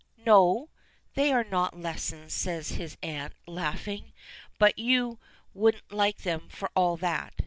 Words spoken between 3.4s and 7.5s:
laughing. "But you won't like them for all that.